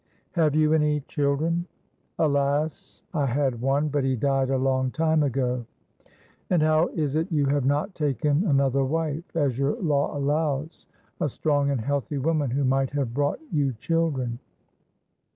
[0.31, 1.67] "Have you any children?"
[2.17, 3.03] "Alas!
[3.13, 5.63] I had one, but he died a long time ago."
[6.49, 10.87] "And how is it you have not taken another wife, as your law allows
[11.19, 14.39] a strong and healthy woman who might have brought you children?"